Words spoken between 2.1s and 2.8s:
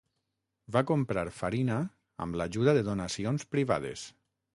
amb l'ajuda